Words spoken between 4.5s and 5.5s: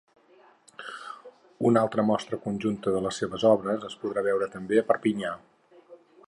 també a Perpinyà.